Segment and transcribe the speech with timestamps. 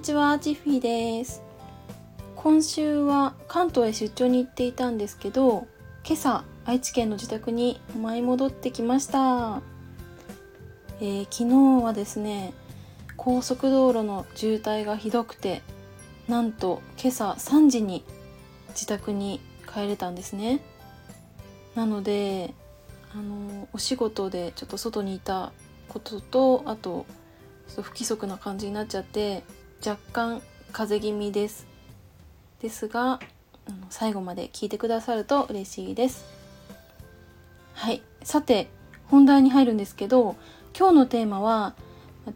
[0.00, 1.42] にちは、ジフィです。
[2.34, 5.66] 今週は関東へ出張に行っていたんですけど、
[6.06, 9.60] 今朝、愛知県の自宅に舞い戻ってきました。
[11.02, 11.46] えー昨
[11.80, 12.54] 日はですね、
[13.18, 15.60] 高速道路の渋滞がひどくて、
[16.28, 18.02] なんと今朝3時に
[18.70, 19.38] 自宅に
[19.70, 20.62] 帰れたんですね。
[21.74, 22.54] なので、
[23.14, 25.52] あのお仕事でちょっと外にいた
[25.90, 27.04] ことと、あと、
[27.68, 29.44] ちょっと不規則な感じになっちゃって
[29.84, 31.66] 若干風邪気味です。
[32.60, 33.20] ですが
[33.66, 36.24] あの最後まで聞いてくださると嬉しいです。
[37.74, 38.02] はい。
[38.22, 38.68] さて
[39.06, 40.36] 本題に入るんですけど
[40.78, 41.74] 今日のテーマは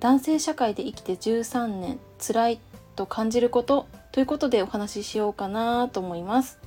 [0.01, 2.61] 男性社会で生きて13年辛い
[2.97, 6.59] と感じることということでお話ししようかなと思います。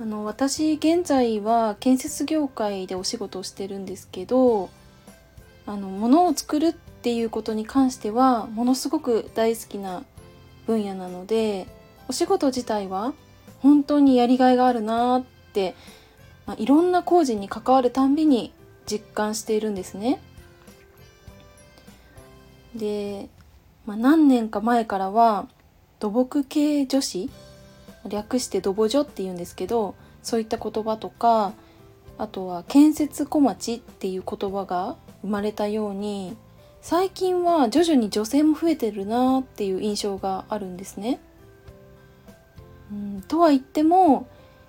[0.00, 4.70] あの私現在は建設業界でお仕事をしてるんですけど
[5.66, 10.02] あの物を作るっっていうことに関してはものすごく大好きな
[10.66, 11.68] 分野なので
[12.08, 13.14] お仕事自体は
[13.60, 15.74] 本当にやりがいがあるなーって、
[16.46, 18.52] まあ、いろんな工事に関わるたんびに
[18.86, 20.20] 実感しているんですね。
[22.74, 23.28] で、
[23.86, 25.48] まあ、何年か前からは
[26.00, 27.30] 土木系女子
[28.08, 31.52] 略して土木女って言うんですけどそういった言葉とか
[32.16, 36.36] あとは建設小町っていう言葉が生まれたように
[36.88, 41.20] 最近は徐々に女性も増えてるなっていう印象があるんですね。
[42.90, 44.26] うん、とは言っても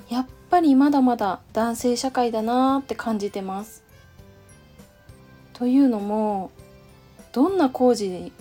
[0.09, 3.85] やっぱりまだまだ男性社会だなって感じてます。
[5.53, 6.51] というのも
[7.31, 8.33] どんな工事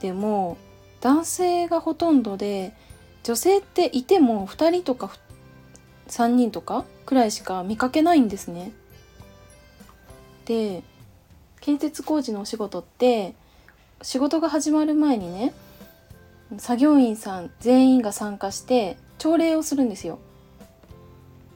[0.00, 0.56] でも
[1.02, 2.72] 男性がほとんどで
[3.24, 5.10] 女性っていても2人とか
[6.08, 8.72] 3人とかくらいしか見かけないんですね。
[10.46, 10.82] で
[11.70, 13.36] 建設工事のお仕事って
[14.02, 15.52] 仕事が始まる前にね
[16.58, 20.18] 作業員さん全員が参加して朝礼をするんですよ。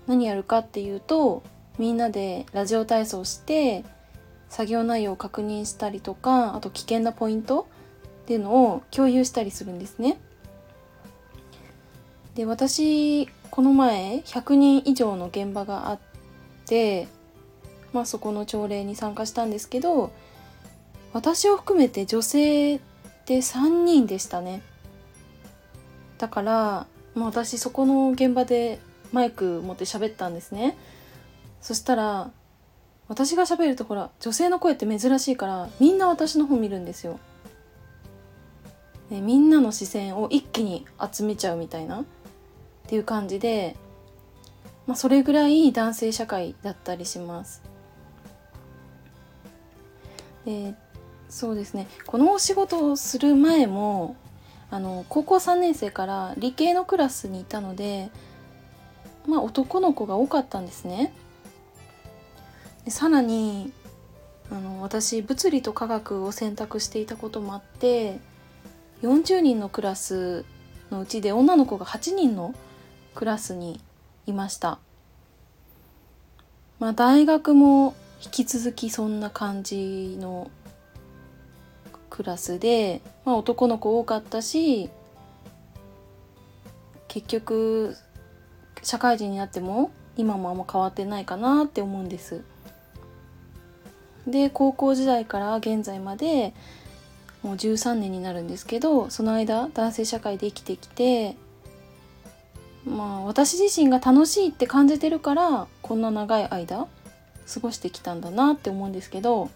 [0.07, 1.43] 何やるかっていうと
[1.79, 3.85] みんなでラジオ体操して
[4.51, 7.67] 作業内容を確認したりとかあと危険なポイント
[8.23, 10.21] っていうのを共有したりするんですね。
[12.37, 15.99] で私この前100人以上の現場があっ
[16.67, 17.09] て
[17.95, 20.13] まあそこの朝礼に参加したんですけど
[21.15, 22.81] 私を含めて女性っ
[23.25, 24.63] て3人でしたね。
[26.19, 28.81] だから、まあ、私そこの現場で
[29.13, 30.77] マイク持って喋ったんですね。
[31.61, 32.31] そしたら
[33.07, 37.21] 私が喋るとほら女性の声って珍しいからみんな私の方見るんですよ。
[39.09, 42.05] でみんなの視線を一気に集めちゃうみたいなっ
[42.89, 43.77] ていう感じで、
[44.89, 47.74] まあ、それぐらい男性社会だったりします。
[50.45, 50.75] で
[51.29, 51.89] そうですね。
[52.07, 54.17] このお仕事をする前も
[54.71, 58.11] あの高校3年生から理系のクラスにいたので
[59.27, 61.13] まあ男の子が多かったんですね。
[62.85, 63.73] でさらに
[64.51, 68.19] あの私物理と科学を選択していたこともあって
[69.03, 70.45] 40人のクラス
[70.91, 72.55] のうちで女の子が8人の
[73.15, 73.81] クラスに
[74.27, 74.79] いました。
[76.79, 80.51] まあ大学も引き続きそんな感じの
[82.11, 84.91] クラスで、まあ、男の子多かったし
[87.09, 87.97] 結局
[88.83, 92.43] 社会人になっても今もあんま変わってないかなって思うんです。
[94.27, 96.55] で高校時代から現在まで
[97.43, 101.37] もう13年になるんですけどその間男性社会で生きてきて
[102.87, 106.87] まあ私自身が楽しいって感じてるからこんな長い間
[107.53, 109.51] 過ごしてきたんだなって思うんですけど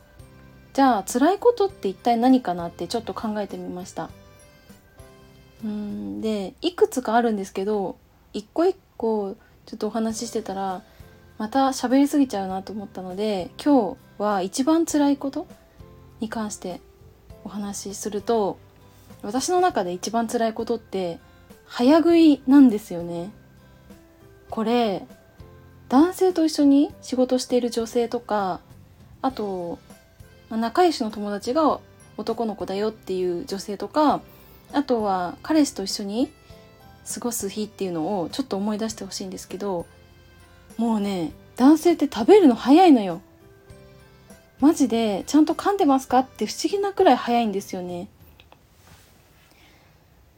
[0.75, 4.11] じゃあ辛いことって一体何かなってちょっと考えてみました。
[5.65, 7.97] うんでいくつかあるんですけど
[8.33, 9.35] 一個一個
[9.67, 10.83] ちょっとお話ししてたら
[11.37, 15.49] また喋りすぎちゃうなと思ったので今日は一番辛いこと
[16.21, 16.81] に関して
[17.45, 18.59] お話しすると
[19.23, 21.19] 私の中で一番辛いことって
[21.67, 23.31] 早食いなんですよね。
[24.49, 25.07] これ
[25.89, 28.61] 男性と一緒に仕事している女性とか
[29.23, 29.79] あと
[30.51, 31.81] まあ仲良しの友達が
[32.17, 34.21] 男の子だよっていう女性とか
[34.73, 36.31] あとは彼氏と一緒に
[37.13, 39.87] 過ごす日っていうのをちょっと思い出してほしいんですけど
[40.77, 43.21] もうね男性って食べるの早いのよ。
[44.61, 48.09] マジでちゃんと噛んでますかって不思議なくらい早いんですよね。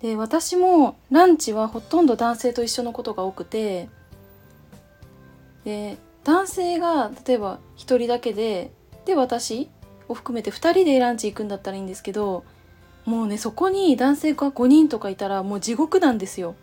[0.03, 3.89] で私もランチはほとんど男性と一緒のことが多くて
[5.65, 8.73] で男性が例えば1人だけで
[9.05, 9.69] で私
[10.09, 12.45] を含めて2人でランチ行くんだったらいいんですけど
[13.05, 16.55] もうねそこに男性が5人とかいたらもう地獄なんですよ。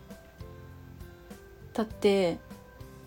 [1.74, 2.38] だって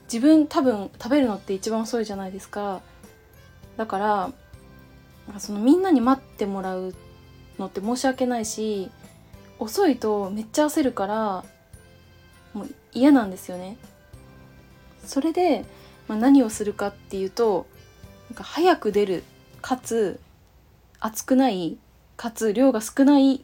[0.03, 2.81] 自分多分食べるのって一番遅いじゃないですか。
[3.77, 4.31] だから
[5.39, 6.93] そのみんなに待ってもらう
[7.57, 8.89] のって申し訳ないし
[9.59, 11.45] 遅いとめっちゃ焦るから
[12.53, 13.77] もう嫌なんですよね。
[15.05, 15.65] それで、
[16.07, 17.67] まあ、何をするかっていうと
[18.29, 19.23] なんか早く出る
[19.61, 20.19] かつ
[20.99, 21.77] 熱くない
[22.17, 23.39] かつ量が少ないっ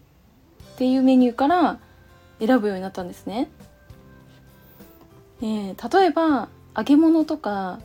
[0.77, 1.79] ていうメニューから
[2.39, 3.49] 選ぶようになったんですね。
[5.41, 7.79] えー、例えば揚げ物とか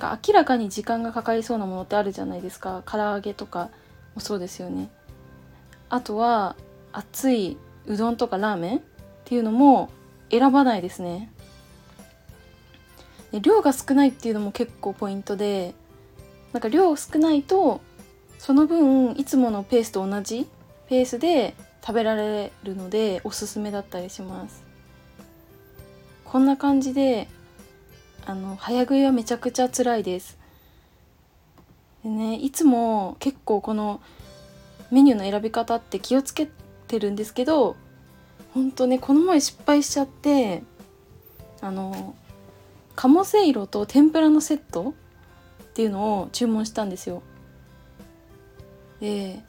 [0.00, 3.70] 明らかに時間がかかりそうなものってあるじゃないですか唐揚げとか
[4.14, 4.90] もそうですよね。
[5.88, 6.56] あとは
[6.92, 8.80] 熱いうどんとかラーメンっ
[9.24, 9.90] ていうのも
[10.30, 11.32] 選ばないですね。
[13.36, 15.74] で量が少ないっていうのも結構ポイントで
[16.54, 17.82] なんか量少ないと
[18.38, 20.46] その分いつものペースと同じ
[20.88, 24.64] ペースで食べられるのでおすすめだったりします。
[26.24, 27.28] こんな感じで
[28.24, 30.38] あの早食いはめちゃくちゃ辛いです。
[32.02, 34.00] でねいつも結構この
[34.90, 36.48] メニューの選び方って気をつけ
[36.88, 37.76] てるんですけど
[38.54, 40.62] ほんとねこの前失敗しちゃって
[41.60, 42.14] あの
[42.96, 44.94] 鴨せいろと天ぷらのセット
[45.62, 47.22] っていうのを注文したんですよ。
[49.00, 49.40] で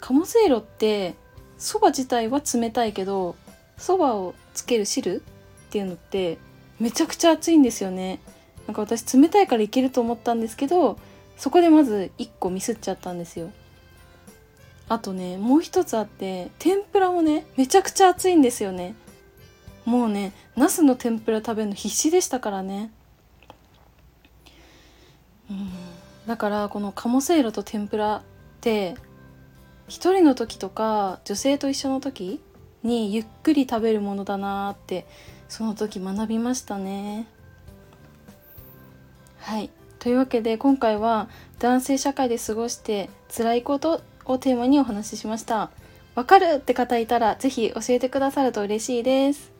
[0.00, 1.14] 鴨せいろって
[1.56, 3.36] そば自体は冷たいけど
[3.78, 6.36] そばをつける汁っていうのって
[6.78, 8.20] めちゃくちゃ熱いんですよね。
[8.66, 10.98] なんか私冷たいからいけると思ったんですけど
[11.36, 13.50] そこでまず1個ミスっちゃったんですよ。
[14.88, 18.94] あとねもう一つあって天ぷらもねめちゃくちゃ熱いんですよね。
[19.84, 22.90] もうねナスの天ぷら食べるの必死でしたからね
[25.50, 25.70] うん
[26.26, 28.22] だからこの鴨せいろと天ぷらっ
[28.60, 28.96] て
[29.88, 32.40] 一人の時とか女性と一緒の時
[32.82, 35.06] にゆっくり食べるものだなって
[35.48, 37.26] その時学びましたね。
[39.38, 41.28] はいというわけで今回は
[41.58, 45.70] 男性社会で過ごして辛いことをテーマにお話ししました。
[46.14, 49.53] わかるって方いたら是非教えてくださると嬉しいです。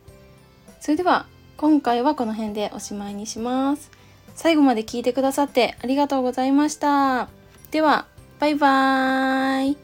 [0.85, 1.25] それでは
[1.57, 3.91] 今回はこの辺でおしまいにします。
[4.35, 7.31] 最後まで聞いてくださってありがとうございました。
[7.71, 8.05] では、
[8.39, 9.84] バイバーイ。